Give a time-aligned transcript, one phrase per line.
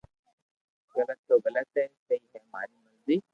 [0.95, 3.15] غلط تو غلط ھي سھي ھي ماري مرزي